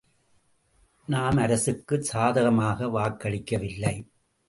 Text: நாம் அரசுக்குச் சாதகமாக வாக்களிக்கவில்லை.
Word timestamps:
நாம் 1.07 1.37
அரசுக்குச் 1.37 2.01
சாதகமாக 2.01 2.89
வாக்களிக்கவில்லை. 2.89 3.95